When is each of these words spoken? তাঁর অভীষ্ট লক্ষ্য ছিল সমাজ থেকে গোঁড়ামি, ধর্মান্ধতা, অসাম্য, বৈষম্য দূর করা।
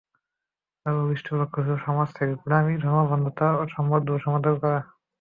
তাঁর 0.79 0.95
অভীষ্ট 0.97 1.27
লক্ষ্য 1.33 1.59
ছিল 1.61 1.75
সমাজ 1.85 2.07
থেকে 2.17 2.33
গোঁড়ামি, 2.35 2.73
ধর্মান্ধতা, 2.83 3.47
অসাম্য, 3.63 3.91
বৈষম্য 4.05 4.37
দূর 4.39 4.55
করা। 4.61 4.79